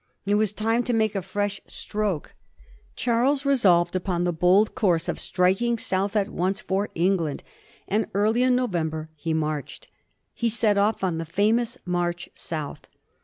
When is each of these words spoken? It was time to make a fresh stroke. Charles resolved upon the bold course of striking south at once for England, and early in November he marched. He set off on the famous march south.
It 0.25 0.33
was 0.33 0.51
time 0.51 0.81
to 0.85 0.93
make 0.93 1.13
a 1.13 1.21
fresh 1.21 1.61
stroke. 1.67 2.33
Charles 2.95 3.45
resolved 3.45 3.95
upon 3.95 4.23
the 4.23 4.33
bold 4.33 4.73
course 4.73 5.07
of 5.07 5.19
striking 5.19 5.77
south 5.77 6.15
at 6.15 6.27
once 6.27 6.59
for 6.59 6.89
England, 6.95 7.43
and 7.87 8.07
early 8.15 8.41
in 8.41 8.55
November 8.55 9.11
he 9.13 9.35
marched. 9.35 9.89
He 10.33 10.49
set 10.49 10.75
off 10.75 11.03
on 11.03 11.19
the 11.19 11.23
famous 11.25 11.77
march 11.85 12.29
south. 12.33 12.87